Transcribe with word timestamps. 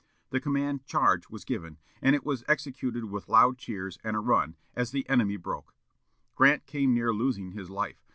The 0.31 0.39
command 0.39 0.83
"Charge" 0.87 1.29
was 1.29 1.45
given, 1.45 1.77
and 2.01 2.15
it 2.15 2.25
was 2.25 2.43
executed 2.47 3.05
with 3.05 3.29
loud 3.29 3.59
cheers 3.59 3.99
and 4.03 4.15
a 4.15 4.19
run, 4.19 4.55
and 4.75 4.87
the 4.87 5.07
enemy 5.07 5.37
broke. 5.37 5.75
Grant 6.33 6.65
came 6.65 6.95
near 6.95 7.13
losing 7.13 7.51
his 7.51 7.69
life. 7.69 8.03